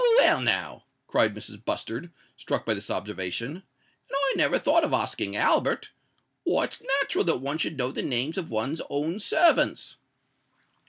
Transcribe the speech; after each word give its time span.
"Well, 0.17 0.41
now!" 0.41 0.85
cried 1.05 1.35
Mrs. 1.35 1.63
Bustard, 1.63 2.09
struck 2.35 2.65
by 2.65 2.73
this 2.73 2.89
observation; 2.89 3.51
"and 4.07 4.15
I 4.15 4.33
never 4.35 4.57
thought 4.57 4.83
of 4.83 4.93
asking 4.93 5.35
Albert! 5.35 5.91
Why, 6.43 6.63
it's 6.65 6.81
nat'ral 6.81 7.23
that 7.25 7.37
one 7.37 7.59
should 7.59 7.77
know 7.77 7.91
the 7.91 8.01
names 8.01 8.35
of 8.39 8.49
one's 8.49 8.81
own 8.89 9.19
servants." 9.19 9.97